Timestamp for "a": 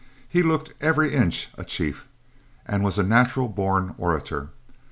1.59-1.63, 2.97-3.03